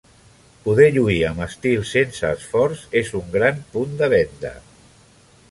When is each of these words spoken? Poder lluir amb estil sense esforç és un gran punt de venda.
Poder 0.61 0.87
lluir 0.95 1.17
amb 1.31 1.43
estil 1.47 1.83
sense 1.89 2.33
esforç 2.39 2.81
és 3.03 3.13
un 3.21 3.29
gran 3.37 3.61
punt 3.77 3.95
de 4.03 4.11
venda. 4.17 4.55